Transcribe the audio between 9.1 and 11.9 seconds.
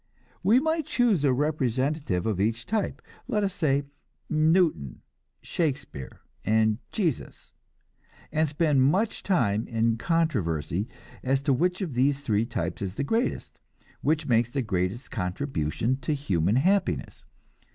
time in controversy as to which